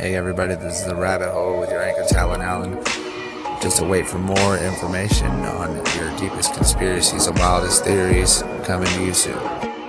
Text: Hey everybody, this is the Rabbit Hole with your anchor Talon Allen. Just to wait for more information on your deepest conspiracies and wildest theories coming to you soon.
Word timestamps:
Hey 0.00 0.16
everybody, 0.16 0.54
this 0.54 0.80
is 0.80 0.86
the 0.86 0.96
Rabbit 0.96 1.30
Hole 1.30 1.60
with 1.60 1.68
your 1.68 1.82
anchor 1.82 2.06
Talon 2.08 2.40
Allen. 2.40 2.82
Just 3.60 3.80
to 3.80 3.84
wait 3.84 4.06
for 4.06 4.16
more 4.16 4.56
information 4.56 5.26
on 5.26 5.76
your 5.94 6.16
deepest 6.16 6.54
conspiracies 6.54 7.26
and 7.26 7.38
wildest 7.38 7.84
theories 7.84 8.42
coming 8.64 8.88
to 8.88 9.04
you 9.04 9.12
soon. 9.12 9.79